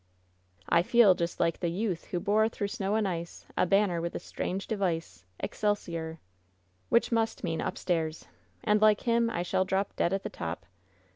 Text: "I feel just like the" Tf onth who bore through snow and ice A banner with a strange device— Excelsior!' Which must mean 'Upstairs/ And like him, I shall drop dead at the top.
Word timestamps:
"I 0.67 0.81
feel 0.81 1.13
just 1.13 1.39
like 1.39 1.59
the" 1.59 1.67
Tf 1.67 1.91
onth 1.91 2.05
who 2.05 2.19
bore 2.19 2.49
through 2.49 2.69
snow 2.69 2.95
and 2.95 3.07
ice 3.07 3.45
A 3.55 3.67
banner 3.67 4.01
with 4.01 4.15
a 4.15 4.19
strange 4.19 4.65
device— 4.65 5.25
Excelsior!' 5.41 6.19
Which 6.89 7.11
must 7.11 7.43
mean 7.43 7.61
'Upstairs/ 7.61 8.25
And 8.63 8.81
like 8.81 9.01
him, 9.01 9.29
I 9.29 9.43
shall 9.43 9.63
drop 9.63 9.95
dead 9.95 10.11
at 10.11 10.23
the 10.23 10.29
top. 10.31 10.65